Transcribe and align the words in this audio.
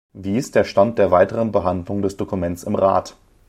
Wie 0.13 0.35
ist 0.35 0.55
der 0.55 0.63
Stand 0.63 0.97
der 0.97 1.11
weiteren 1.11 1.51
Behandlung 1.51 2.01
des 2.01 2.17
Dokuments 2.17 2.63
im 2.63 2.73
Rat? 2.73 3.15